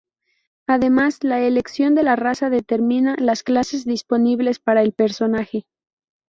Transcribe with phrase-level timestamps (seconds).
[0.65, 5.67] Además, la elección de la raza determina las clases disponibles para el personaje.